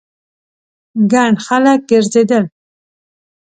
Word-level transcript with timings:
ګڼ 1.11 1.31
خلک 1.45 1.79
ګرځېدل. 1.89 2.43